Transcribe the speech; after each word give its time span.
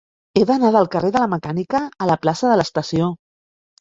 He 0.39 0.41
d'anar 0.51 0.69
del 0.75 0.87
carrer 0.95 1.11
de 1.17 1.21
la 1.23 1.29
Mecànica 1.35 1.83
a 2.07 2.11
la 2.13 2.17
plaça 2.25 2.51
de 2.53 2.57
l'Estació. 2.63 3.11